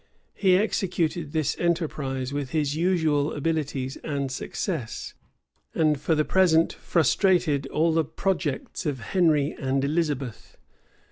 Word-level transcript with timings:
He 0.33 0.57
executed 0.57 1.31
this 1.31 1.55
enterprise 1.59 2.33
with 2.33 2.49
his 2.49 2.75
usual 2.75 3.33
abilities 3.33 3.97
and 3.97 4.31
success; 4.31 5.13
and 5.75 6.01
for 6.01 6.15
the 6.15 6.25
present 6.25 6.73
frustrated 6.73 7.67
all 7.67 7.93
the 7.93 8.03
projects 8.03 8.87
of 8.87 8.99
Henry 8.99 9.55
and 9.59 9.85
Elizabeth. 9.85 10.57